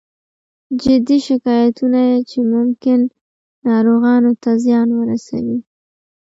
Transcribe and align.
جدي 0.81 1.17
شکایتونه 1.27 2.01
چې 2.29 2.39
ممکن 2.53 2.99
ناروغانو 3.67 4.31
ته 4.43 4.51
زیان 4.63 4.89
ورسوي 4.99 5.57